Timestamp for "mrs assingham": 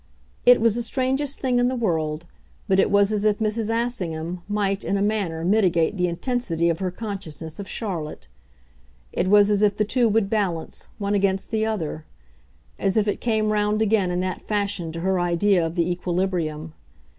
3.37-4.41